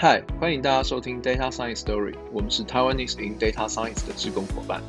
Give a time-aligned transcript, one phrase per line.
[0.00, 4.80] 嗨，欢迎大家收听 Data Science Story，我们是 Taiwanese in Data Science 的志工伙伴。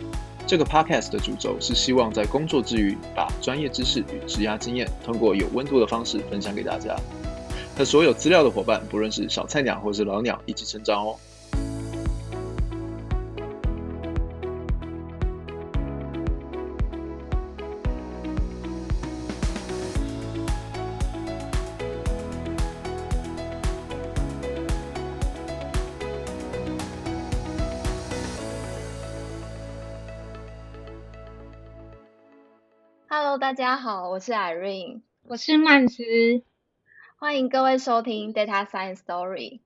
[0.46, 6.96] 这个 podcast 的主轴是希望在工作之余，把专业知识与职涯经验，通过有温度的方式分享给大家。
[7.76, 11.16] 和所有资料的伙伴，不论是小菜鸟或是老鸟，一起成长哦。
[33.60, 36.02] 家好，我是 Irene，我是曼斯，
[37.18, 39.60] 欢迎各位收听 Data Science Story。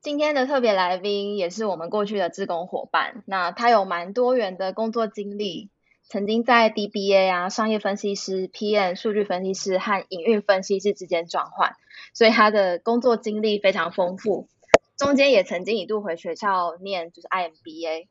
[0.00, 5.70] 今天的特别来宾也是我们过去的志工伙伴，那他有蛮多元的工作经历，
[6.02, 11.76] 曾经在 DBA 啊、商业分析师、PM、数据分析师和营运分析师之间转换，
[12.14, 14.48] 所以他的工作经历非常丰富。
[14.96, 18.08] 中间也曾经一度回学校念就是 IMBA。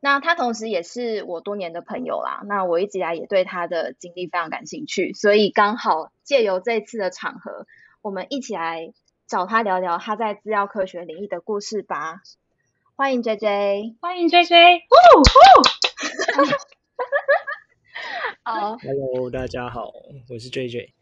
[0.00, 7.66] 那他同时也是我多年的朋友啦，那我一直以来也对他的经历非常感兴趣，所以刚好借由这次的场合，
[8.00, 8.92] 我们一起来
[9.26, 12.22] 找他聊聊他在资料科学领域的故事吧。
[12.96, 15.22] 欢迎 JJ，欢迎 JJ，哦
[18.44, 19.92] 哦， 好，Hello，大家好，
[20.28, 20.92] 我是 JJ。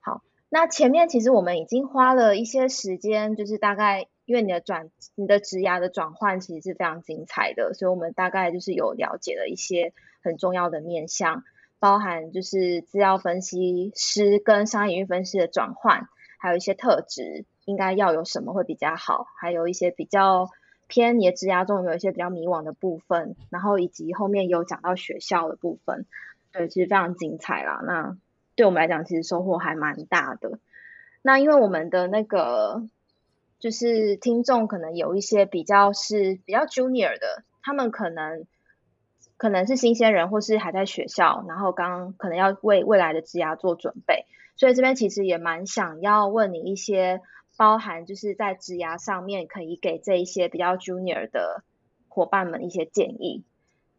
[0.00, 4.08] 好，那前面其实我们已经花了一些时间，就是大概。
[4.26, 11.44] 因为你的转，你的职涯的转换其实是非常精彩的，所以我们大概就是有了解了一些很重要的面向，
[11.78, 16.08] 包含就是资料分析师跟商业营运分析的转换，
[16.40, 20.48] 还有一些特质应该要有什么会比较好，还有一些比较
[20.88, 26.04] 偏你的职涯中有一些比较迷惘的部分，然后以及后面有讲到学校的部分，
[26.50, 27.80] 对，其实非常精彩啦。
[27.86, 28.16] 那
[28.56, 30.58] 对我们来讲，其实收获还蛮大的。
[31.22, 32.82] 那因为我们的那个。
[33.58, 38.44] 就是听众可能有一些比较是比较 junior 的，他们可能
[39.38, 47.22] 可能是新鲜人，或是还在学校，然后刚可能要为未来的职涯做准备，所以这边其实也蛮想要问你一些
[47.56, 51.64] 包含就是在职涯上面可以给这一些比较 junior 的
[52.08, 53.42] 伙伴们一些建议。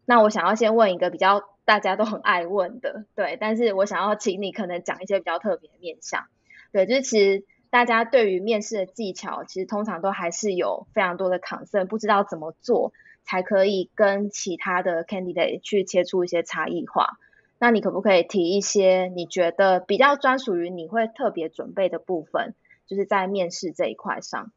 [0.04, 6.24] 那我想要先问一个比较大家都很爱问的，对，但是我想要请你可能讲一些比较特别的面向，
[6.72, 7.44] 对，就是其实。
[7.70, 17.18] 大家对于面试的技巧，其实通常都还是有非常多的 concern，不知道怎么做才可以跟其他的 candidate 去切出一些差异化。
[17.58, 22.54] 那你可不可以提一些你觉得比较专属于你会特别准备的部分，
[22.86, 24.50] 就是在面试这一块上？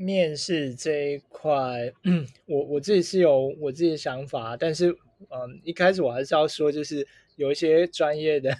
[0.00, 1.92] 面试这一块，
[2.46, 4.90] 我我自己是有我自己的想法，但是
[5.28, 7.06] 嗯，一开始我还是要说，就是
[7.36, 8.50] 有一些专业的。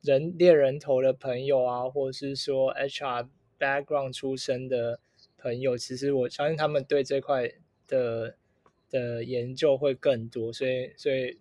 [0.00, 5.00] 人猎人头的朋友啊，或者是说 HR background 出身的
[5.36, 7.50] 朋友，其实我相信他们对这块
[7.88, 8.36] 的
[8.88, 11.36] 的研究会更多，所以所以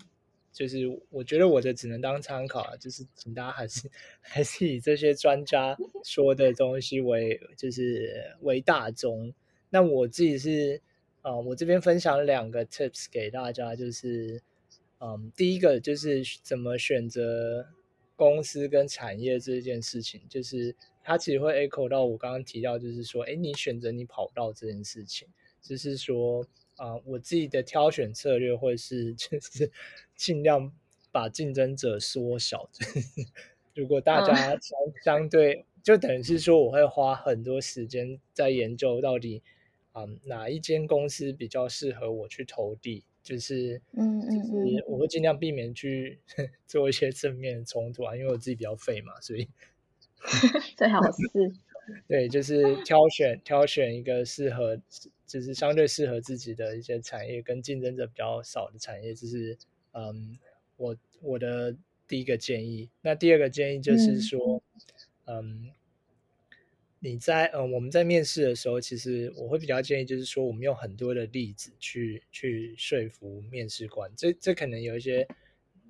[0.51, 3.87] 就是我觉得我的只能当参考啊，就是请大家还是
[4.19, 9.31] 还是以这些专家说的东西为就是为大宗。
[9.69, 10.81] 那我自己是
[11.21, 14.41] 啊、呃，我这边分享两个 tips 给大家，就是
[14.99, 17.67] 嗯，第一个就是怎么选择。
[18.19, 25.27] 公司跟产业这件事情，就是它其实会 echo 到我刚刚提到，就是说，哎，你选择你跑道这件事情，
[25.61, 26.41] 就是说，
[26.77, 29.71] 啊、呃，我自己的挑选策略会是，就是
[30.15, 30.73] 尽量
[31.11, 32.67] 把竞争者缩小。
[32.73, 32.99] 就是、
[33.75, 39.43] 如果大家相相对，就等于是说，我会花很多时间在研究到底，
[39.97, 43.03] 啊、呃，哪一间公司比较适合我去投递。
[43.23, 46.17] 就是，嗯嗯嗯，我会尽量避免去
[46.65, 49.45] 做一些正面冲突啊，因为我自己比较废嘛，所以
[50.77, 51.51] 最好是，
[52.07, 54.79] 对，就是挑选挑选一个适合，
[55.25, 59.57] 就是相对适合自己的一些产业，跟竞争者比较少的产业，就是
[59.91, 60.37] 嗯，
[60.77, 61.75] 我我的
[62.07, 62.89] 第一个建议。
[63.01, 64.63] 那第二个建议就是说，
[65.25, 65.43] 嗯。
[65.67, 65.71] 嗯
[66.99, 74.11] 你在呃，我们在面试的时候，其实我会比较建议，就是说，我们用很多的例子去去说服面试官。
[74.15, 75.27] 这这可能有一些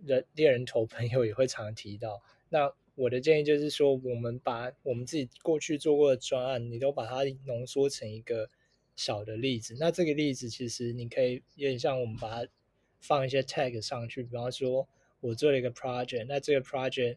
[0.04, 2.22] 人猎人头朋友也会常提到。
[2.50, 8.50] 那我的建议就是说，我们把我们自己过去做过的专案，你都把它浓缩成一个
[8.98, 9.78] 小的例子。
[9.80, 12.52] 那这个例子其实你可以有点像我们把它
[13.00, 14.86] 放一些 tag 上去，比方说
[15.22, 17.16] 我做了一个 project，那这个 project。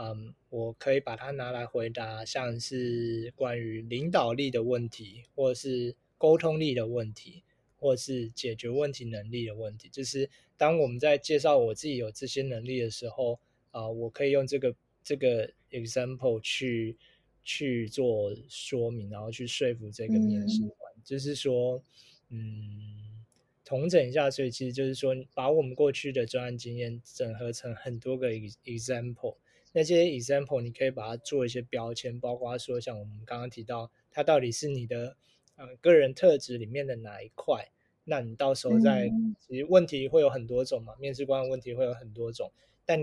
[0.00, 7.42] 嗯，我可以把它拿来回答，像是关于领导力的问题，或者是沟通力的问题，
[7.80, 9.88] 或者是解决问题能力的问题。
[9.90, 13.40] 就是当我们在介绍我自己有这些能力的时候，
[13.72, 14.72] 啊、呃，我可以用这个
[15.02, 16.96] 这个 example 去
[17.42, 21.82] 去做说明，然后去说服这个面试官，嗯、就是说，
[22.28, 23.24] 嗯，
[23.64, 29.36] 统整一下，所以其实就是说，把我们过去的专案经验整合成很多个 example，
[29.78, 35.16] 那些 example 你可以把它做一些标签，包括说像我们刚刚提到，它到底是你的
[35.54, 37.70] 呃个人特质里面的哪一块，
[38.02, 42.50] 那你到时候在、嗯、其实问题会有很多种嘛，面试官的问题会有很多种，
[42.84, 42.98] 但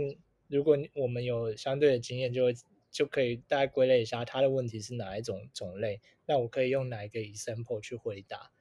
[0.50, 2.54] 如果我们有相对的经验，就会。
[2.92, 8.54] 就可以大概归类一下他的问题是哪一种种类，那我可以用哪一个 example 去回答。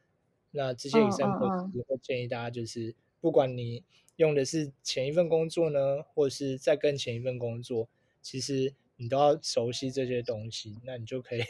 [0.50, 3.84] 那这些 example 也会建议大家就是，不管你
[4.16, 7.88] 用的是前一份工作呢，或是再跟前一份工作，
[8.24, 11.42] 其实你都要熟悉这些东西，那你就可以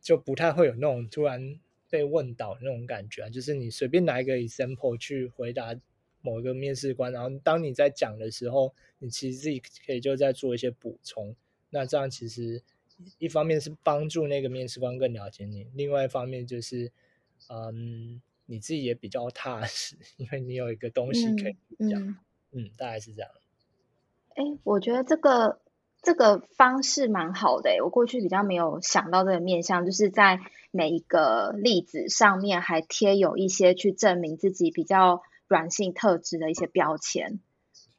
[0.00, 1.58] 就不太会有那种突然
[1.90, 3.28] 被问倒那种感觉啊。
[3.28, 5.74] 就是你随便拿一个 example 去回答
[6.20, 11.34] 某一个面试官，然后当你在讲的时候，你其实自己可以就在做一些补充。
[11.70, 12.62] 那这样其实
[13.18, 16.92] 一方面是帮助那个面试官更了解你，另外一方面就是，
[17.48, 21.56] 嗯，你自己也比较踏实， 因为你有一个东西可以
[21.90, 22.16] 讲，嗯，
[22.52, 23.30] 嗯，大概是这样。
[24.36, 25.60] 哎，我觉得这个
[26.06, 30.38] 这个方式蛮好的，我过去比较没有想到这个面向，就是在
[30.70, 37.40] 每一个例子上面还贴有一些去证明自己比较软性特质的一些标签。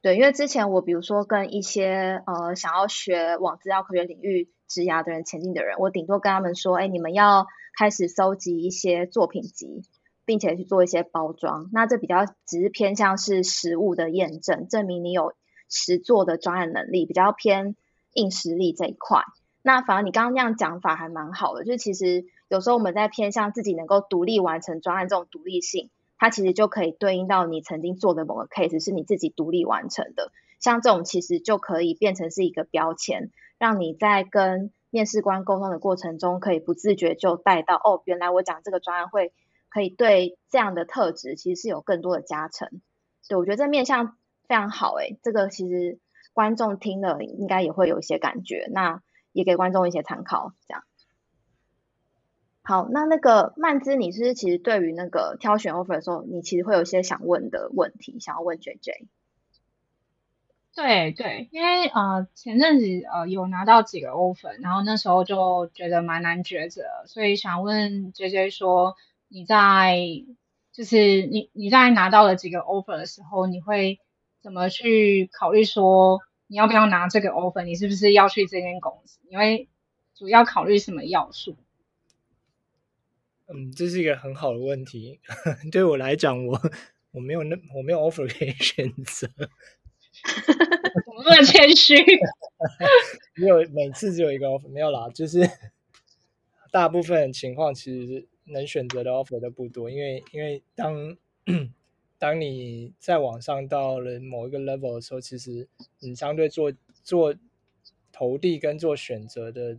[0.00, 7.46] 对，因为之前我比如说跟一些呃想要学往资料科学领域职涯的人前进的人，我顶多跟他们说，哎，你们要
[7.78, 9.82] 开始搜集一些作品集，
[10.24, 11.68] 并且去做一些包装。
[11.74, 15.34] 那这比较只是偏向是实物的验证，证明你有
[15.68, 17.76] 实作的专案能力，比较偏
[18.14, 19.22] 硬实力这一块。
[19.62, 25.90] 那反而你刚刚那样讲法还蛮好的，就是其实有时候我们在偏向自己能够独立完成专案这种独立性。
[26.20, 39.32] 它其实就可以对应到你曾经做的某个 case 是你自己独立完成的，像这种其实就可以变成是一个标签，让你在跟面试官沟通的过程中，可以不自觉就带到哦，原来我讲这个专案会
[39.68, 42.68] 可以对这样的特质其实是有更多的加成。
[43.28, 44.16] 对，我觉得这面向
[44.48, 46.00] 非常好诶，这个其实
[46.38, 49.02] 观众听了应该也会有一些感觉，那
[49.32, 50.84] 也给观众一些参考，这样。
[52.62, 59.08] 好，那那个曼芝，你是不是其实对于那个挑选 offer 的时候，你其实会有一些想问的问题，想要问 JJ？
[60.76, 68.94] 对对，因为呃前阵子呃有拿到几个 offer，然后那时候就觉得蛮难抉择，所以想问 JJ 说，
[69.26, 69.98] 你在
[70.70, 73.98] 就是你你在拿到了几个 offer 的时候，你会
[74.40, 77.62] 怎么去考虑说你要不要拿这个 offer？
[77.62, 79.20] 你是不是要去这间公司？
[79.28, 79.68] 因为
[80.14, 81.56] 主要考虑什么要素？
[83.46, 85.20] 嗯，这是一个很好的问题。
[85.70, 86.60] 对我来讲，我
[87.12, 89.30] 我没有那我没有 offer 可以选择。
[91.06, 91.94] 我们不能谦虚。
[93.36, 95.08] 没有每次只有一个 offer，没有啦。
[95.10, 95.48] 就是
[96.70, 101.16] 大部分情况其实能选择的 offer 都不多，因为因为当
[102.18, 105.68] 当你在网上到了某一个 level 的时候，其实
[106.00, 106.72] 你相对做
[107.04, 107.34] 做
[108.12, 109.78] 投递跟做选择的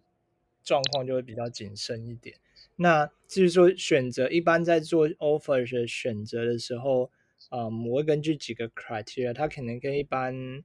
[0.63, 2.37] 状况就会比较谨慎一点。
[2.77, 7.11] 那至于说选择，一般在做 offer 的选择的时候，
[7.49, 10.63] 嗯，我会根据几个 criteria，它可能跟一般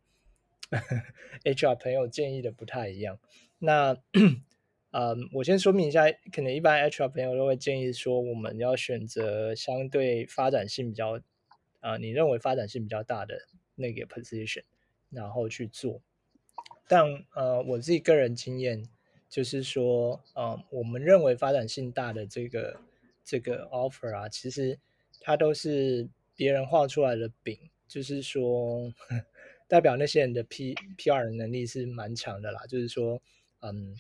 [1.42, 3.18] HR 朋友建议的不太一样。
[3.58, 3.96] 那
[4.92, 11.20] 嗯，我先说明一下，可能一般 HR 朋友都会建议说，我们要选择相对发展性比较，
[11.84, 13.38] 呃，你认为发展性比较大的
[13.74, 14.64] 那个 position，
[15.10, 16.00] 然后去做。
[16.88, 18.88] 但呃，我自己个人经验。
[19.26, 22.80] 就是说，嗯，我们认为发展性大的这个
[23.24, 24.78] 这个 offer 啊，其实
[25.18, 28.94] 它都是别人画出来的饼，就是说，
[29.66, 32.64] 代表那些人的 P PR 能力是蛮强的啦。
[32.66, 33.20] 就是说，
[33.58, 33.96] 嗯，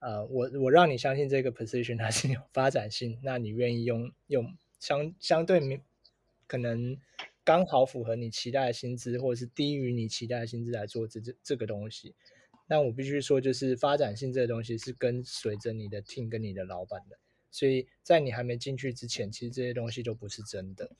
[0.00, 5.80] 呃，我我让你相信这个 position 它是有发展性，那你愿意用用相相对明
[6.46, 6.96] 可能
[7.44, 12.14] 刚好符合你期待的薪资，或者是低于你期待的薪资来做这这这个东西。
[12.68, 17.16] 但我必须说，就是发展性这个东西是跟随着你的 team 跟你的老板的，
[17.50, 20.90] 所以在你还没进去之前，其实这些东西都不是真的。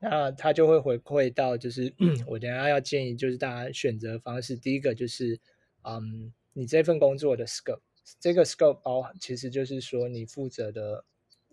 [0.00, 1.94] 那他就会回馈到，就是
[2.26, 5.38] 我等下要建议，就是大家选择方式，第一个就是，
[5.82, 7.80] 嗯，你这份工作的 scope，
[8.18, 11.04] 这个 scope 包其实就是说你负责的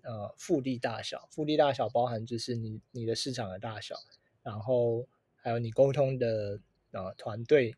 [0.03, 3.95] 呃复利大小，复利大小包含就是你你的市场的大小，
[4.43, 5.05] 然后
[5.35, 6.59] 还有你沟通的
[6.91, 7.75] 呃团队。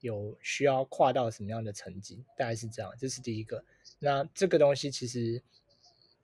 [0.00, 2.22] 有需要跨到什么样的层级？
[2.36, 3.64] 大概是这样，这是第一个。
[3.98, 5.42] 那这个东西其实，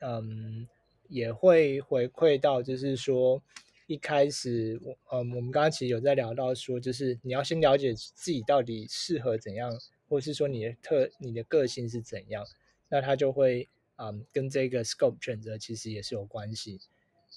[0.01, 0.69] 嗯，
[1.09, 3.43] 也会回馈到，就是说
[3.87, 9.73] 一开始，我呃，我们刚刚其实有在聊到说，就是你要先了解自己到底适合怎样，
[10.07, 12.47] 或是说你的特、你的个性是怎样，
[12.91, 16.81] 那它就会嗯跟这个 scope 选择其实也是有关系。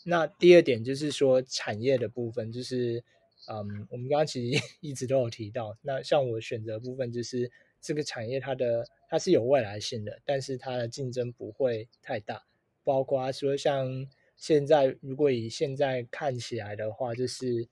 [0.04, 3.04] 那第二点就是说产业的部分，就是
[3.48, 12.44] 嗯我们刚刚其实 一直都有提到，那像我选择部分就是这个产业它的它是有未来性的，但是它的竞争不会太大，
[12.84, 17.68] 包括说像现在如果以现在看起来的话，就是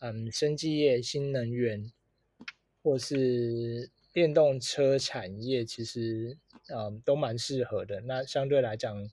[0.00, 1.92] 嗯生技业、新能源
[2.82, 3.90] 或是。
[4.18, 6.36] 电动车产业其实
[6.74, 9.08] 嗯都蛮适合的，那相对来讲，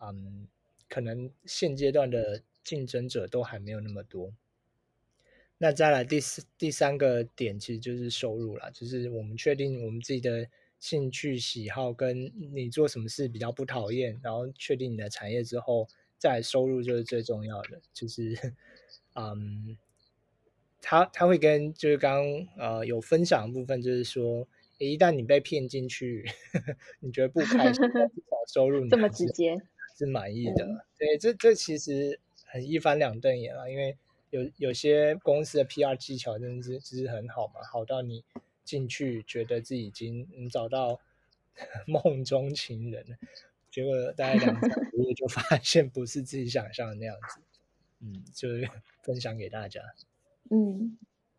[0.00, 0.48] 嗯，
[0.88, 4.32] 可能现阶段的竞争者都还没有那么多。
[5.58, 10.48] 那再来第四第三个点，其实就是收入啦，就是我们确定我们自己的
[10.80, 15.86] 兴趣喜好跟你做什么事比较不讨厌，然后确定你的产业之后，
[16.16, 18.54] 再收入就是最重要的，就是
[19.16, 19.76] 嗯。
[20.80, 24.46] 他他会跟就是刚刚呃有分享的部分，就是说，
[24.78, 29.56] 一旦你被骗进去呵呵， 你觉得不开心，至少收入你 这么直接
[29.98, 30.64] 是满意的。
[30.64, 33.96] 嗯、对，这这其实很一翻两瞪眼啊，因为
[34.30, 38.24] 有有些公司的 PR 技巧真的是其实很好嘛，好到你
[38.64, 41.00] 进去觉得自己已经能找到
[41.86, 43.18] 梦中情人，
[43.70, 47.40] 结果大概两三个月就发现不是自己想象的那样子。
[48.00, 48.68] 嗯，就是
[49.02, 49.80] 分享给大家。
[50.50, 50.98] 嗯，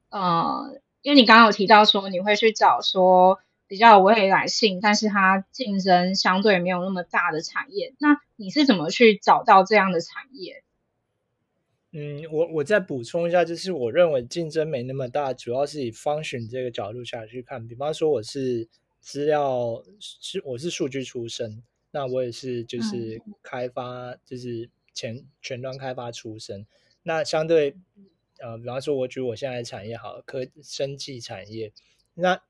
[0.10, 10.64] 呃，因为你刚刚有提到说你会去找说比较有未来性，但是它竞争相对没有那么大的产业，那你是怎么去找到这样的产业？
[11.92, 17.66] 嗯，我我再补充一下，就是我认为竞争没那么大，主要是以 function 这个角度下去看。
[17.68, 18.68] 比方说，我是
[19.00, 26.66] 资料是我是数据出身，那我也是就是开发，嗯、就是前前端开发出身，
[27.04, 27.76] 那相对。
[28.40, 31.72] 呃，比方说，我举我现在的产业好了，科生技产业，
[32.14, 32.42] 那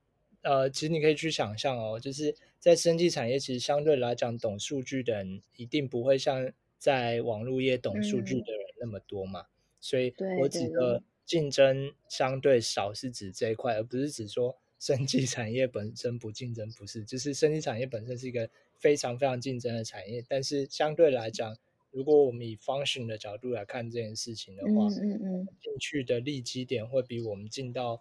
[0.42, 9.48] 呃，其实你可以去想象哦，就是在生技产业，其实相对来讲，懂数据的人一定不会像在网络业懂数据的人那么多嘛，嗯、
[9.80, 21.56] 所以我指的竞争相对少是指这一块，而不是指说生技产业本身不竞争，不是，就是生技产业本身是一个非常非常竞争的产业，但是相对来讲。
[21.90, 28.00] 如果我们以 function 的角度来看这件事情的话，嗯嗯嗯，进去的利基点会比我们进到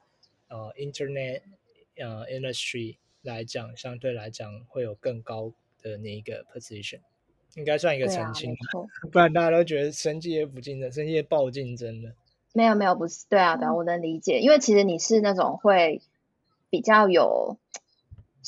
[0.49, 1.41] 呃 internet
[1.97, 6.99] 呃 industry 来讲，相对来讲会有更高的那一个 position，
[7.55, 12.13] 应该算一个澄清，啊、 不然大家都觉得生技业不竞争，生技业爆竞争的。
[12.53, 16.01] 没有没有，不是，对啊对啊，我能理解，因为其实你是那种会
[16.69, 17.57] 比较有。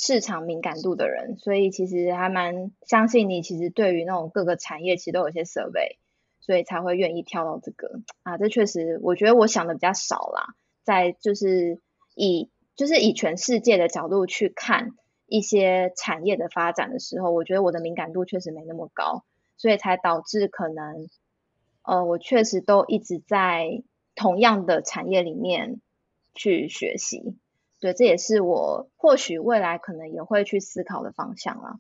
[0.02, 3.42] 市场敏感度的人，所以其实还蛮相信你。
[3.42, 5.98] 其实对于那种各个产业，其实都有些设备
[6.40, 8.38] 所以才会愿意跳到这个啊。
[8.38, 10.56] 这确实，我觉得我想的比较少啦。
[10.86, 11.82] 在就是
[12.16, 14.92] 以就是以全世界的角度去看
[15.26, 19.26] 一些产业的发展的时候，我觉得我的敏感度确实没那么高，
[19.58, 21.10] 所以才导致可能
[21.84, 23.84] 呃，我确实都一直在
[24.16, 25.82] 同样的产业里面
[26.34, 27.36] 去学习。
[27.80, 31.80] 对，这也是我或许未来可能也会去思考的方向啦。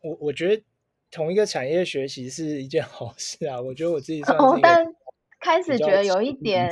[0.00, 0.62] 我我觉得
[1.10, 3.60] 同一个产业学习是一件 好事啊。
[3.60, 4.86] 我觉得我自己算哦，但
[5.40, 6.70] 开始觉得有一点，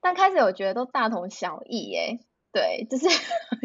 [0.00, 2.18] 但开始我觉得都大同小异耶。
[2.52, 3.06] 对，就是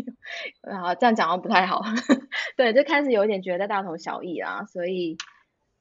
[0.61, 1.81] 啊，这样讲的不太好。
[2.55, 5.17] 对，就开始有一点觉得大同小异啦，所以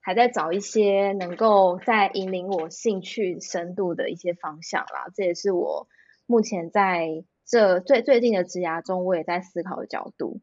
[0.00, 5.10] 还在找一些能够再引领我兴趣深度的一些方向啦。
[5.14, 5.86] 这也是我。
[6.26, 10.40] 目前在这最最近的职涯中，我也在思考的角度，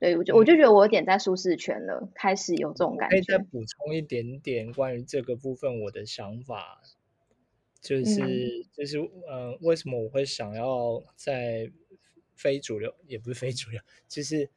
[0.00, 3.14] 对，我就我就觉得我有点在舒适圈了，嗯、开始有这种感觉。
[3.14, 6.82] 可以再补充一点点关于这个部分我的想法，
[7.80, 8.98] 就是、嗯、就是
[9.28, 11.70] 呃，为什么我会想要在
[12.34, 14.50] 非主流，也不是非主流，就是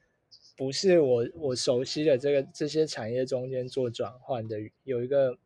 [0.58, 5.38] 不是我我熟悉的这个这些产业中间做转换的，有一个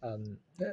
[0.00, 0.68] 嗯，那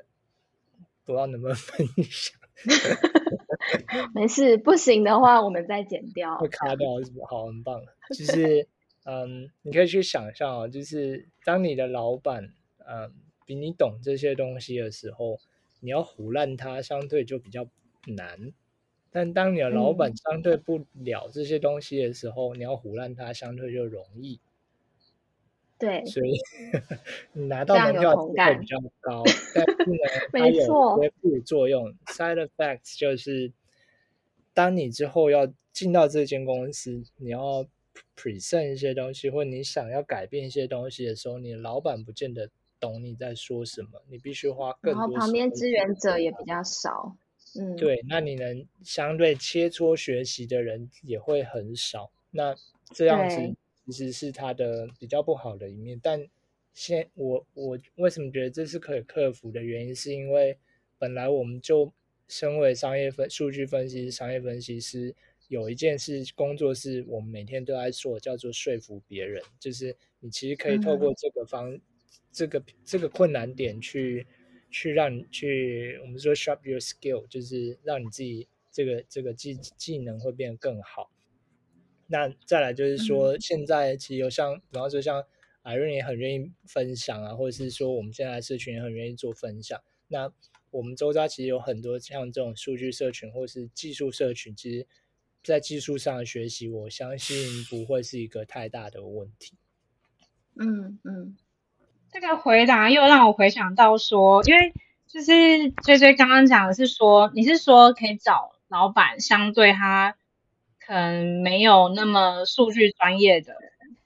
[1.03, 2.38] 不知道能不能分享。
[4.13, 6.37] 没事，不行的话我们再剪掉。
[6.37, 7.25] 会卡掉是不是？
[7.25, 7.81] 好，很棒。
[8.15, 8.67] 就是，
[9.05, 12.53] 嗯，你可以去想象哦，就是当你的老板，
[12.87, 13.13] 嗯，
[13.45, 15.39] 比你懂这些东西的时候，
[15.79, 17.67] 你要唬烂他，相对就比较
[18.07, 18.51] 难。
[19.11, 24.39] 但当你的老板相对不了这些东西的时候，嗯、你要唬烂他，相对就容易。
[25.79, 26.33] 对，所以
[27.31, 29.23] 你拿到门票机会比较高，
[29.55, 29.97] 但是呢，
[30.33, 33.53] 它有一些副作用，side effects 就是，
[34.53, 37.65] 当你之后要进到这间公司，你要
[38.17, 45.01] present 一些东西，或你想要改变一些东西的时候，你老板不见得懂你在说什么，你必须花更多。
[45.01, 47.15] 然后旁边支援者也比较少，
[47.57, 52.53] 嗯，对，那你能相对切磋学习的人也会很少，那
[52.93, 53.55] 这样子
[53.91, 55.99] 其实是他的比较不好的一面。
[56.01, 56.27] 但
[56.73, 60.57] 现我我为什么觉得这是可以克服的原因，是因为
[60.97, 61.91] 本来我们就
[62.27, 65.15] 身为商业分数据分析师、商业分析师。
[65.47, 69.41] 有一件事工作是我们每天都在做，叫做说服别人。
[69.59, 71.81] 就是你其实可以透过这个方、嗯、
[72.31, 74.27] 这个这个困难点去
[74.69, 81.09] 去让你去，我们说 sharp your skill，就是让你自己这个这个技技能会变得更好。
[82.09, 85.23] 那再来就是说，嗯、现在其实有像，比方说像
[85.63, 89.79] Irene 也很愿意分享啊，或者是说我们现在社群也很愿意做分享。
[90.07, 90.31] 那
[90.71, 94.85] 我们周遭其实有很多像这种数据社群或是技术社群，其实。
[95.41, 99.53] 在技术上的学习，我相信不会是一个太大的问题。
[100.57, 101.37] 嗯嗯，
[102.11, 104.73] 这个回答又让我回想到说，因为
[105.07, 110.17] 就是 JJ 刚刚讲的是说，你是说可以找老板，相对他
[110.89, 113.53] 可能没有那么数据专业的，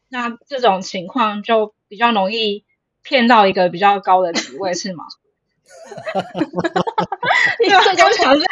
[0.09, 2.65] 那这种情况就比较容易
[3.03, 5.05] 骗到一个比较高的职位，是吗？
[5.63, 7.07] 哈哈哈哈哈！
[7.65, 8.45] 因为这个想是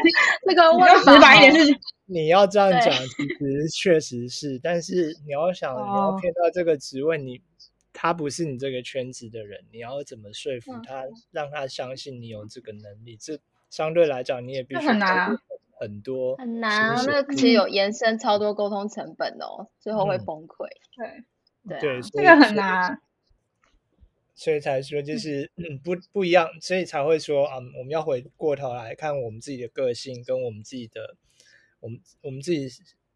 [0.47, 1.77] 这个问直白一点是。
[2.07, 7.41] 你要这样讲，其实确实是，但是你要想，你要骗到这个职位，你
[7.91, 13.17] 他不是你这个圈子的人，你要怎么说服他，让他相信你有这个能力？
[13.17, 13.37] 这
[13.69, 15.37] 相对来讲，你也必须很难
[15.81, 20.67] 很多很难，啊那其实有延伸超多沟通成本哦，最后会崩溃。
[21.67, 23.01] 对对，这个很难，
[24.35, 31.17] 所以才说就是嗯不不一样，所以才会说啊，我们要回过头来看我们自己的个性跟我们自己的。
[31.79, 32.69] 我们我们自己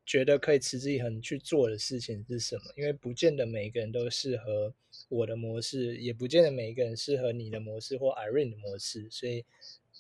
[0.08, 2.64] 觉得可以持之以恒去做的事情是什么？
[2.76, 4.74] 因为不见得每一个人都适合
[5.08, 9.46] 我的模式，也不见得每一个人适合你的模式或 Irene 的模式，所以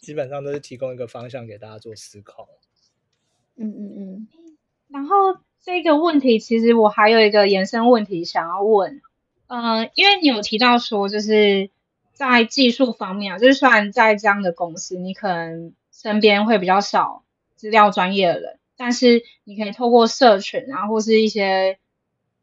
[0.02, 2.48] 基本上都是提供一个方向给大家做思考。
[3.56, 4.28] 嗯嗯嗯。
[4.88, 5.16] 然后
[5.62, 9.02] 这个问题其实我还有一个延伸问题想要问，
[9.48, 11.70] 嗯、呃，因为你有提到说就是
[12.14, 17.24] 在技术方面啊，就是虽然在这样的公司，你可能身边会比较少。
[17.56, 21.80] 资料专业的人，但是你可以透过社群，啊或是一些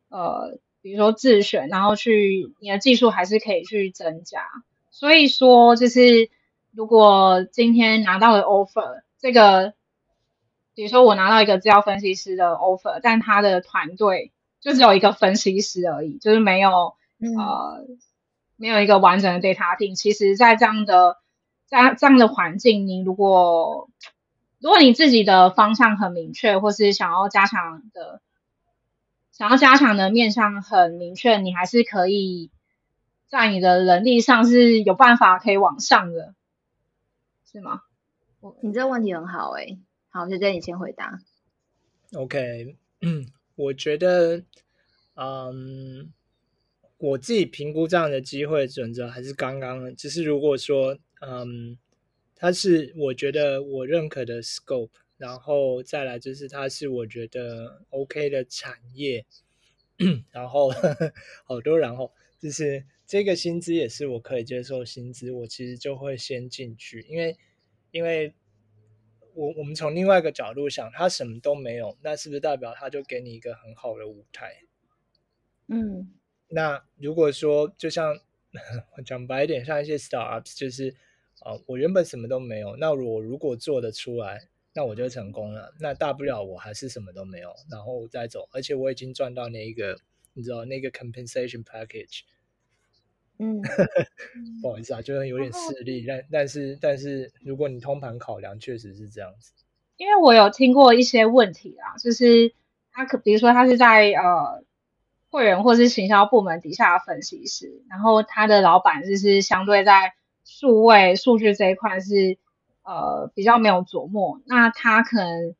[0.08, 4.40] 呃，比如说自选，然后去你的技术还是可以去增加。
[4.90, 6.30] 所以说，就是
[6.74, 9.74] 如果今天拿到了 offer，这个
[10.74, 17.84] 比如说我拿到一个资料分析师的 offer，但他的团队就只有一个分析师而已，就是没有呃
[18.56, 19.94] 没有一个完整的 data team。
[19.94, 21.18] 其实，在这样的
[21.66, 23.90] 在这样的环境，你如果
[24.60, 28.22] 如果你自己的方向很明确，或是想要加强的，
[29.30, 32.50] 想要加强的面向很明确，你还是可以
[33.28, 36.34] 在你的能力上是有办法可以往上的，
[37.52, 37.82] 是吗？
[38.62, 41.18] 你这个问题很好诶，好，就这你先回答。
[42.14, 44.42] OK，嗯， 我觉得，
[45.14, 46.12] 嗯，
[46.98, 51.78] 我自己评估这样的机会准则还是刚刚，只是如果说，嗯。
[52.34, 59.24] 它是我觉得我认可的 scope，然后再来就是它是我觉得 OK 的产业，
[60.32, 61.12] 然后呵 呵
[61.44, 62.12] 好多然后
[62.42, 67.36] 就是这个薪资也是我可以接受薪资，我其实就会先进去，因为
[67.92, 68.34] 因为
[69.34, 74.64] 我我们从另外一个角度想，他什么都没有，那是不是代表他就给你一个很好的舞台？
[75.68, 76.12] 嗯，
[76.48, 78.18] 那如果说就像
[78.96, 80.94] 我 讲白一点，像一些 startups 就是。
[81.40, 85.74] 啊，我原本什么都没有，那我如果做得出来，那我就成功了。
[85.80, 88.48] 那大不了我还是什么都没有，然后再走。
[88.52, 89.98] 而且我已经赚到那一个，
[90.34, 92.22] 你知道那个 compensation package。
[93.38, 93.60] 嗯，
[94.62, 99.52] 不好意思啊，就是有点势利，但但是但是如果你通盘考量，确实是这样子。
[99.96, 102.54] 因为我有听过一些问题啊，就是
[102.92, 104.64] 他可比如说他是在呃
[105.30, 110.12] 会员或是行销部门底下的分析师，然后他的老板就是相对在。
[110.44, 112.36] 数位数据这一块是
[112.82, 115.54] 呃比较没有琢磨，那他可能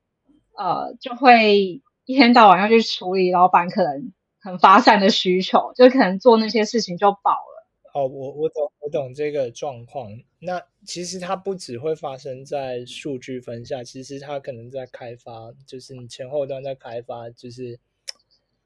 [0.59, 7.67] 呃就会一天到晚要去处理老板可能很发散的需求，就可能做那些事情就饱了。
[7.95, 10.21] 哦，我我懂我懂这个状况。
[10.41, 17.79] 那其实它不只会发生在数据分下，其实它可能在开发，就是你前后端在开发，就是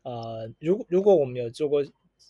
[0.02, 1.84] 呃，如如果我们有做过。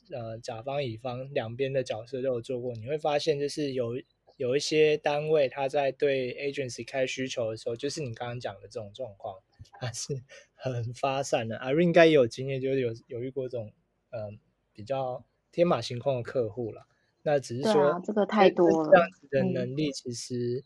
[0.08, 4.00] 呃，甲方乙方两边的角色都有做过，你会发现就是有
[4.36, 9.40] 有一些单位他在对 agency 开需求的时候，就是你刚刚讲的这种状况，
[9.80, 10.22] 还是
[10.56, 11.56] 很发散的。
[11.58, 13.72] Irene 应该也有经验，就是有有遇过这种
[14.10, 14.30] 嗯、呃、
[14.72, 16.86] 比较天马行空的客户了。
[17.22, 20.64] 那只是说、啊、这个太多了，这样子的能力其实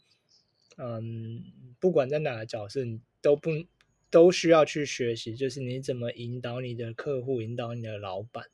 [0.76, 1.44] 嗯，嗯，
[1.78, 3.50] 不管在哪个角色，你都不
[4.10, 8.44] 都需要去学习，就是你怎么引导你的客户，引导你的老板。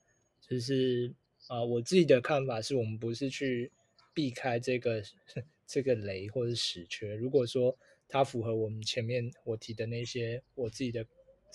[0.41, 1.15] 就是
[1.49, 3.73] 啊、呃，我自己的看法是我们不是去
[4.15, 5.03] 避开这个
[5.67, 7.17] 这个雷或者死缺。
[7.17, 11.05] 如果说它符合我们前面我提的那些我自己的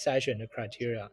[0.04, 1.10] 筛选的 criteria，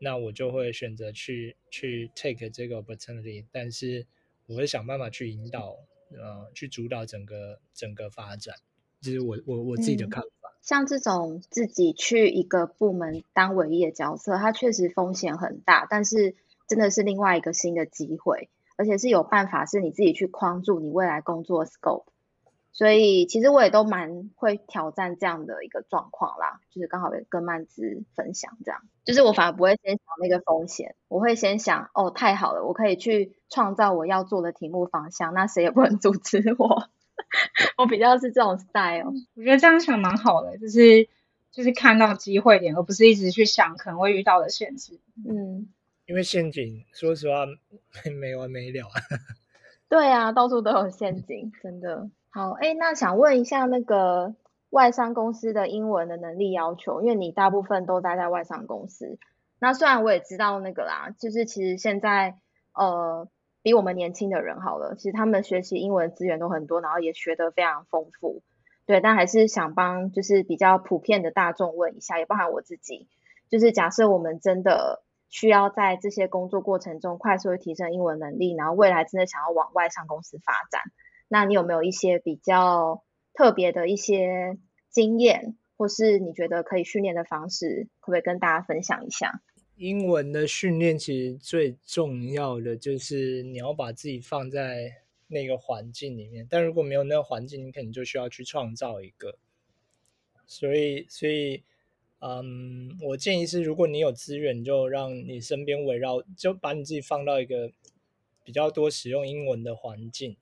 [0.00, 3.44] 那我就会选择去去 take 这个 opportunity。
[3.52, 4.06] 但是
[4.46, 5.76] 我会想办法去引导，
[6.12, 8.54] 呃，去主导整个整个发展。
[9.00, 10.48] 这、就是我我我自己的看法。
[10.48, 16.34] 嗯，像这种自己去一个部门当唯一的角色，它确实风险很大，但是。
[16.68, 22.06] 真的是另外一个新的机会，而且是有办法是你自己去框住你未来工作 scope，
[22.76, 36.90] 所以其实我也都蛮会挑战这样的一个状况啦，就是刚好也跟曼芝分享这样，就是我反而不会先想那个风险，我会先想哦，太好了，我可以去创造我要做的题目方向，那谁也不能阻止我，
[37.78, 41.08] 我比较是这种 style，我觉得这样想蛮好的，就是
[41.50, 45.68] 就是看到机会点，而不是一直去想可能会遇到的限制，嗯。
[46.06, 47.46] 因为陷阱，说实话
[48.20, 48.94] 没完没了啊。
[49.90, 52.08] 对啊，到处都有陷阱，真的。
[52.36, 54.34] 好，哎，那想问一下那个
[54.68, 59.18] 外商公司的英文的能力要求，因为你大部分都待在外商公司。
[59.58, 62.34] 那虽然我也知道那个啦，就是其实现在
[62.74, 63.26] 呃，
[63.62, 68.42] 比我们年轻的人好了，其实他们学习英文资源都很多，然后也学得非常丰富。
[68.84, 73.08] 对，但还是想帮就是比较普遍的大众问一下，也包含我自己，
[73.48, 75.02] 就是假设我们真的。
[75.28, 80.80] 需要在这些工作过程中快速提升英文能力，然后未来真的想要往外商公司发展，
[81.28, 84.58] 那你有没有一些比较特别的一些
[84.90, 89.42] 经验，或是你觉得可以训练的方式，可不可以跟大家分享一下？
[89.76, 99.38] 英文的训练其实最重要的就是你要把自己放在那个环境里面，但如果没有那个环境，你可能就需要去创造一个。
[100.46, 101.62] 所以，所以。
[102.18, 107.70] 嗯，我建议是，如果你有资源，就让你身边围绕，就把你自己放到一个
[108.42, 110.34] 比较多使用英文的环境。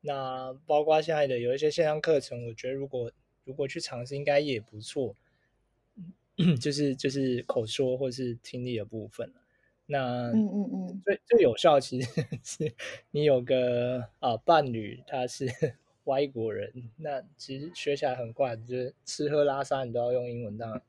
[0.00, 3.10] 那包括现在的有一些线上课程，我觉得如果
[3.44, 5.14] 如果去尝试，应该也不错。
[6.58, 9.30] 就是就是口说或是听力的部分。
[9.84, 12.08] 那嗯嗯嗯，最最有效其实
[12.42, 12.74] 是
[13.10, 15.46] 你有个啊、呃、伴侣，他是
[16.04, 20.80] 外国人，那其实学起来很快，就是吃喝拉撒你都要用英文当。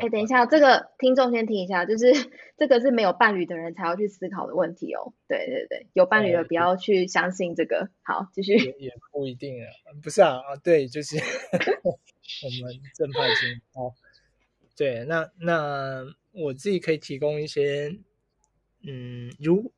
[0.00, 2.12] 哎，等一下，这个听众先听一下，就是
[2.58, 5.14] 这个是没有伴侣的人才要去思考的问题哦。
[5.26, 7.78] 对对对，有伴侣的不要去相信这个。
[7.78, 8.56] 嗯、好，继续。
[8.56, 9.66] 也，也不一定啊，
[10.02, 11.16] 不是啊啊，对，就是
[11.82, 11.92] 我
[12.62, 13.94] 们正派经哦。
[14.76, 17.96] 对，那那我自己可以提供一些，
[18.86, 19.72] 嗯，如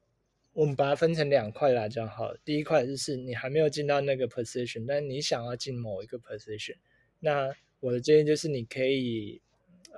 [0.53, 2.39] 我们把它分成两块来讲好了。
[2.45, 6.77] 第一块就是你还没有进到那个 position，但你想要进某一个 position，
[7.21, 9.41] 那我的建议就是你可以。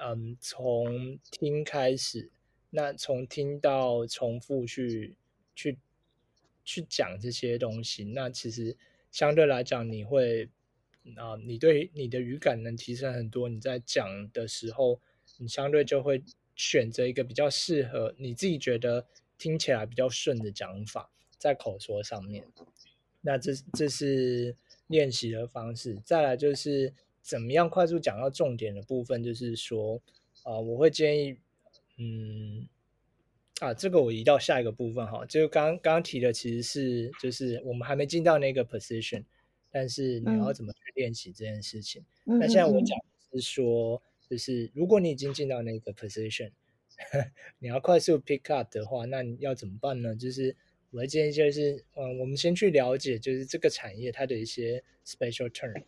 [0.01, 2.31] 嗯，从听开始，
[2.71, 5.17] 那从听到重复去
[5.55, 5.77] 去
[6.65, 8.77] 去讲这些东西，那其实
[9.11, 10.49] 相对来讲，你会
[11.17, 13.49] 啊，你对你的语感能提升很多。
[13.49, 15.01] 你在讲的时候，
[15.39, 16.23] 你相对就会
[16.55, 19.07] 选择一个比较适合你自己觉得
[19.37, 22.45] 听起来比较顺的讲法，在口说上面。
[23.21, 24.57] 那这这是
[24.87, 25.97] 练习的方式。
[26.05, 26.95] 再来就是。
[27.23, 29.23] 怎么样快速讲到重点的部分？
[29.23, 30.01] 就是说，
[30.45, 31.37] 啊、呃，我会建议，
[31.99, 32.67] 嗯，
[33.61, 35.25] 啊，这个我移到下一个部分哈。
[35.27, 39.25] 就刚刚刚提的，其实是就是我们还没进到那个 position，
[39.71, 42.05] 但是你要怎么去练习这件事情？
[42.25, 46.51] 嗯、那现在我讲的是说，就是如果你已经进到那个 position，
[47.59, 50.17] 你要快速 pick up 的话，那你要怎么办呢？
[50.17, 50.57] 就是
[50.91, 55.83] 我的建议就是，嗯，我们先去了解，就是这个产业它的一些 special term。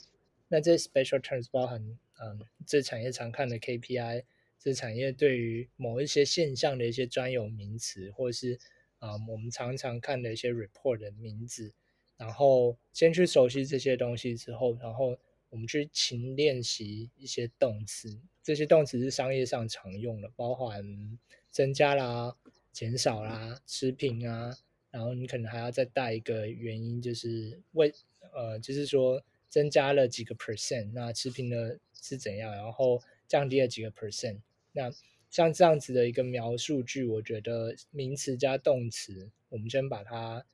[0.52, 1.80] 那这 special terms 包含，
[2.20, 4.24] 嗯，这产业常看的 KPI，
[4.58, 8.58] 这产业对于某一些现象的一些专有名词，或是
[8.98, 11.72] 啊、我们常常看的一些 report 的名字，
[12.16, 15.16] 然后先去熟悉这些东西之后，然后
[15.50, 21.16] 我们去勤练习一些动词，这些动词是商业上常用的，包含
[21.48, 22.36] 增加啦、
[22.72, 24.52] 减少啦、持平啊，
[24.90, 27.94] 然后你可能还要再带一个原因，就是为，
[28.34, 29.22] 呃，就是说。
[29.50, 32.50] 增加了几个 percent，那持平的是怎样？
[32.50, 34.40] 然后降低了几个 percent，
[34.72, 34.90] 那
[35.28, 40.46] 像这样子的一个描述句，我觉得名词加动词，我们先把它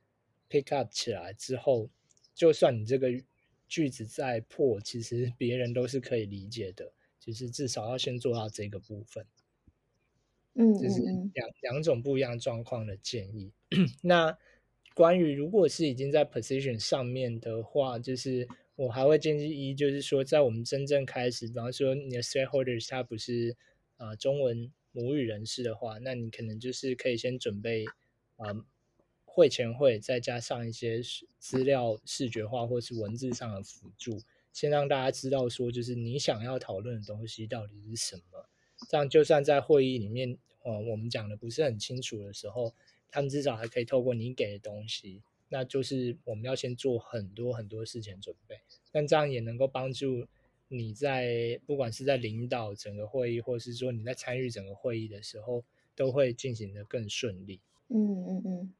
[0.49, 1.89] pick up 起来之后，
[2.35, 3.09] 就算你这个
[3.67, 6.91] 句子再破，其实别人都是可以理解的。
[7.19, 9.25] 就是至少要先做到这个部分。
[10.53, 11.01] 嗯，就是
[11.33, 13.51] 两两种不一样状况的建议。
[14.01, 14.37] 那
[14.95, 18.47] 关于如果是已经在 position 上面的话，就是。
[18.77, 23.57] 我还会建议一，就是说，在我们真正开始，比方说你的 stakeholders 他不是
[23.97, 27.85] 啊、呃、中文母语人士的话，那你可能就是可以先准备
[28.35, 28.65] 啊、呃、
[29.25, 31.01] 会前会，再加上一些
[31.39, 34.21] 资料视觉化或是文字上的辅助，
[34.53, 38.47] 先让大家知道说，就是你想要讨论的东西到底是什么。
[38.87, 42.75] 这样就算在会议里面，呃，我们讲的不是很清楚的时候，
[43.09, 45.23] 他们至少还可以透过你给的东西。
[45.49, 48.59] 那就是我们要先做很多很多事情准备，
[48.91, 50.25] 但这样也能够帮助
[50.67, 55.63] 你在不管是在领导整个会议，或是说你在参与整个会议的时候，
[55.95, 57.61] 都会进行的更顺利。
[57.89, 58.73] 嗯嗯嗯，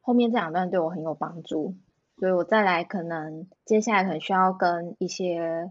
[0.00, 1.74] 后面这两段对我很有帮助，
[2.18, 5.70] 所以我再来可能接下来可能需要跟一些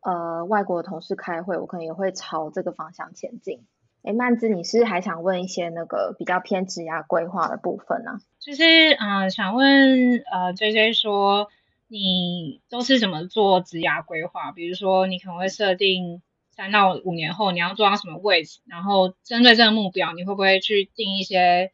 [0.00, 3.64] 呃外国的同事开会，我可能也会朝这个方向前进。
[4.02, 8.20] 哎，曼子，你是还想问一些那个比较偏职涯规划的部分呢、啊？
[8.40, 11.48] 就是嗯、呃，想问呃，JJ 说
[11.86, 14.50] 你都是怎么做职涯规划？
[14.50, 21.70] 比如说你可能会设定三到五年后你要做到什么位置，然后针对这个目标，你会不会去定一些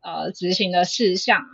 [0.00, 1.46] 呃执行的事项啊？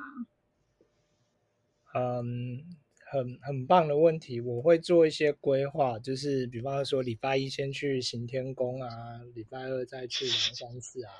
[1.94, 2.75] 嗯。
[3.08, 8.88] 很很棒的问题，我会做一些规划，就是比方说礼拜一先去行天宫啊，
[9.34, 11.12] 礼拜二再去龙山寺啊，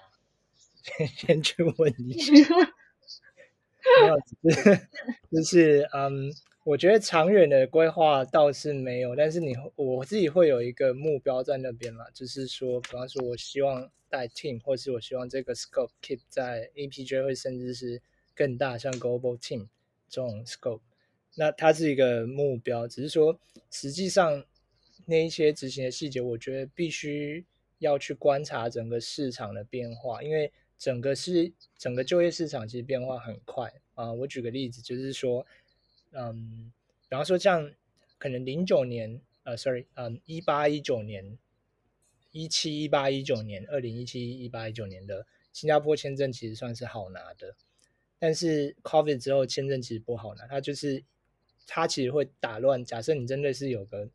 [0.83, 2.35] 先先 去问一下。
[4.01, 4.89] 没有，就是
[5.31, 6.33] 就是嗯，
[6.65, 18.03] 我觉得长远的规划倒是没有，但是你我自己会有一个目标在那边嘛，就是说，比方说我希望带 team，或是我希望这个 scope keep 在 APJ 会甚至是
[18.35, 19.69] 更大，像 global team
[20.09, 20.81] 这种 scope。
[21.39, 23.39] 那它是一个目标，只是说
[23.71, 24.43] 实际上
[25.05, 27.45] 那一些执行的细节，我觉得必须
[27.79, 34.11] 要去观察整个市场的变化，因为整个是整个就业市场其实变化很快啊。
[34.15, 35.47] 我举个例子，就是说，
[36.13, 36.73] 嗯，
[37.07, 37.71] 比方说像
[38.17, 41.37] 可能零九年，呃，sorry，嗯，一八一九年，
[42.33, 47.55] 一七一八一九年，二零一七一八一九年的新加坡签证其实算是好拿的，
[48.19, 51.05] 但是 COVID 之后签证其实不好拿，它就是。
[51.67, 52.85] 它其实会打乱。
[52.85, 54.09] 假设你真的是有个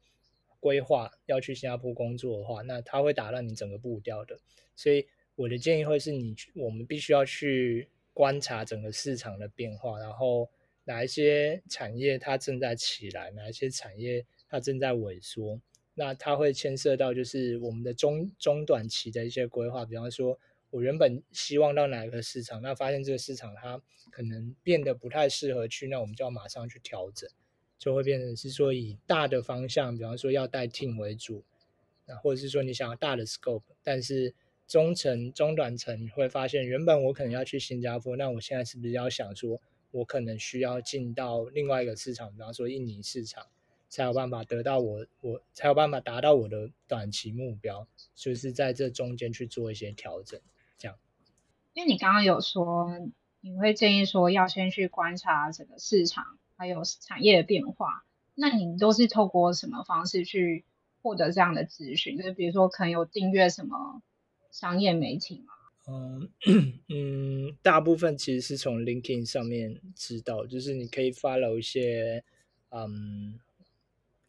[0.59, 4.39] 规划要去新加坡工作的话，那它会打乱你整个步调的。
[4.75, 10.49] 所以我的建议会是你，我们必须要去观察整个市场的变化，然后
[10.85, 15.59] 哪一些产业它正在起来，哪一些产业它正在萎缩。
[15.93, 20.39] 那它会牵涉到就是我们的中中短期的一些规划，比方说。
[20.71, 27.29] 我原本希望到哪一个市场，那发现这个市场它可能变得不太适合去，那我们就要马上去调整，
[27.81, 31.43] 就会变成是说以大的方向，比方说要带 team 为主，
[32.05, 34.35] 那或者是说你想要大的 scope，但是
[34.67, 43.47] 中层、中短层你会发现，原本我可能要去新加坡，那我现在是不是要想说，我可能需要进到另外一个市场，比方说印尼市场，
[43.89, 50.39] 才有办法得到我我才有办法达到我的短期目标，就是在这中间去做一些调整。
[50.77, 50.95] 这样
[51.73, 52.91] 因为你刚刚有说，
[53.39, 60.63] 你会建议说要先去观察整个市场还有产业的变化，那你都是透过什么方式去
[61.01, 62.15] 获得这样的资讯？
[62.17, 64.03] 就是比如说可能有订阅什么
[64.51, 65.53] 商业媒体吗？
[65.87, 66.29] 嗯
[66.87, 72.23] 嗯，大部分其实是从 LinkedIn 上面知道，就是你可以 follow 一些
[72.69, 73.39] 嗯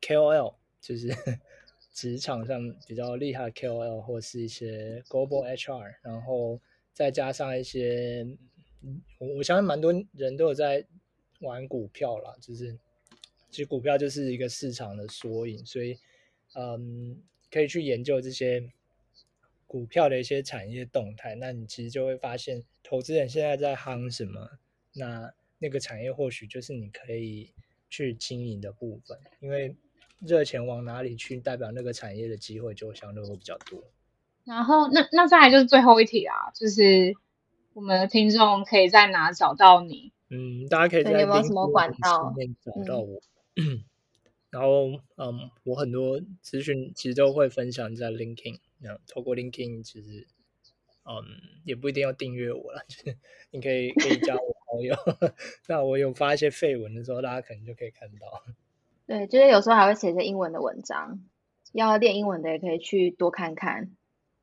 [0.01, 1.15] KOL，就是
[1.93, 6.59] 职场上比较厉害的 KOL，或是一些 Global HR，然后。
[6.95, 8.37] 再加上一些，
[9.17, 10.87] 我我相信蛮多人都有在
[11.43, 12.79] 玩股票啦，就是
[13.51, 15.99] 其实股票就是一个市场的缩影，所以
[16.55, 18.73] 嗯，可以去研究这些
[19.67, 21.35] 股票的一些产业动态。
[21.35, 24.51] 那你其实就会发现，投资人现在在夯什么，
[24.95, 27.53] 那那个产业或许就是你可以
[27.91, 29.77] 去经营的部分，因为
[30.21, 33.83] 热钱往哪里去，代表那个产业的机会就相对会比较多。
[34.45, 37.15] 然后，那那再来就是最后一题啊，就是
[37.75, 40.12] 我们的听众可以在哪找到你？
[40.33, 43.21] 嗯，大家可以在 LinkedIn 上面找到我。
[43.55, 43.85] 嗯、
[44.51, 48.59] 然后，嗯，我很多资讯其实都会分享在 LinkedIn。
[48.79, 50.27] 那透过 LinkedIn，其实，
[51.05, 51.23] 嗯，
[51.65, 53.19] 也不一定要订阅我了， 就是
[53.51, 54.97] 你可以可以加我好友。
[55.69, 58.43] 那我有发一些废文的时候，大家可能就可以看到。
[59.07, 61.23] 对，就是有时候还会写一些英文的文章，
[61.73, 63.91] 要练英文的也可以去多看看。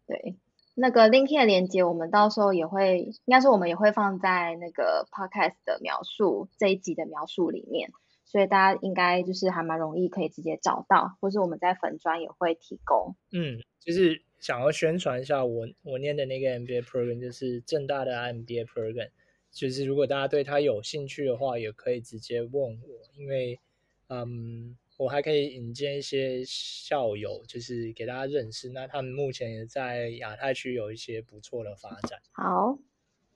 [0.06, 0.36] 对，
[0.80, 7.90] 那个 Linkin 的链接，我们到时候也会，应该是我们也会放在那个 Podcast 的描述这一集的描述里面，
[8.24, 13.16] 所以大家应该就是还蛮容易可以直接找到，或是我们在粉专也会提供。
[13.32, 19.10] 嗯，就是想要宣传一下我我念的那个 MBA program，就是正大的 MBA program，
[19.52, 22.80] 就是如果大家对他有兴趣的话，也可以直接问我，
[23.18, 23.60] 因为
[24.08, 24.78] 嗯。
[25.00, 28.70] 我还可以引荐一些校友，就是给大家认识。
[28.70, 32.20] 那他们目前也在亚太区有一些不错的发展。
[32.34, 32.78] 好，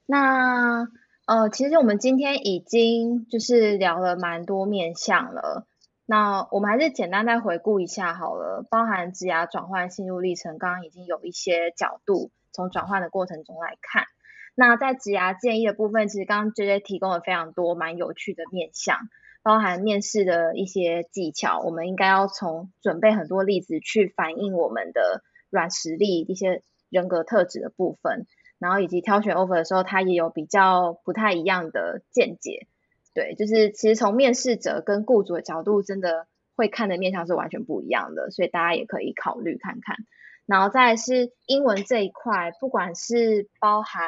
[0.06, 0.90] 那
[1.26, 5.66] 呃，其实我们今天已经就是聊了蛮多面向了。
[6.06, 14.04] 那我们还是简单再回顾一下好了，包含职涯转换心路历程，刚刚已经有一些角度从转换的过程中来看。
[14.54, 18.98] 那在职涯建议的部分，其实刚刚 JJ 提供了非常多蛮有趣的面向，
[19.44, 28.26] 包含面试的一些技巧，我们应该要从准备很多例子去反映我们的软实力、一些人格特质的部分，
[28.58, 32.68] 然后以及挑选 offer 的时候，他也有比较不太一样的见解。
[33.14, 36.26] 对，就是其实从面试者跟雇主的角度，真的
[36.56, 39.98] 会看的面向是完全不一样的，所以大家也可以考虑看看。
[40.46, 44.04] 然后再是英文这一块，不管是包含。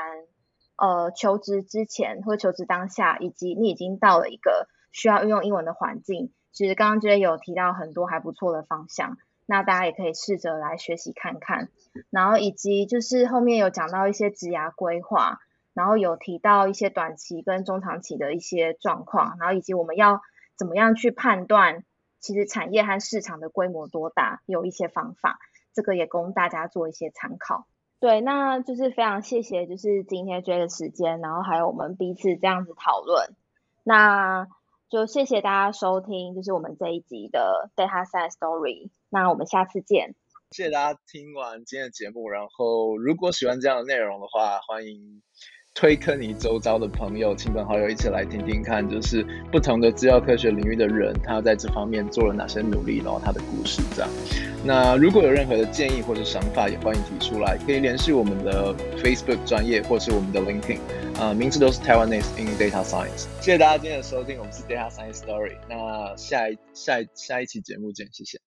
[0.77, 11.67] 呃，求职之前或求职当下，以及你已经到了一个需要运用英文的环境，其实刚刚这边有提到很多还不错的方向，那大家也可以试着来学习看看。
[12.09, 15.39] 然后以及就是后面有讲到一些职涯规划，
[15.73, 20.21] 然后有提到一些短期跟中长期的一些状况，然后以及我们要
[20.55, 21.83] 怎么样去判断，
[22.21, 25.39] 其实产业和市场的规模多大，有一些方法，
[25.73, 27.67] 这个也供大家做一些参考。
[27.99, 33.33] 对，那就是非常谢谢，就是今天这个时间，然后还有我们彼此这样子讨论，
[33.83, 34.47] 那
[34.89, 40.15] 就谢谢大家收听，就是我们这一集的 Data Science Story，那我们下次见。
[40.51, 45.21] 谢谢大家听完今天的节目，然后如果喜欢这样的内容的话，欢迎。
[45.75, 54.09] 推坑你周遭的朋友、亲朋好友一起来听听看，就是不同的资料科学领域的人，他在这方面做了哪些努力，然后他的故事这样。
[54.63, 60.79] 那如果有任何的建议或者想法，也欢迎提出来，可以联系我们的 Facebook 专业或是我们的 LinkedIn，
[61.19, 63.25] 啊、名字都是 Taiwanese in Data Science。
[63.41, 65.57] 谢谢大家今天的收听，我们是 Data Science Story。
[65.69, 68.39] 那下一下一下一期节目见，谢谢。